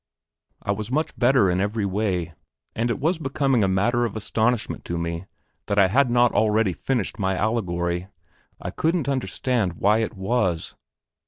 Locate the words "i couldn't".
8.59-9.07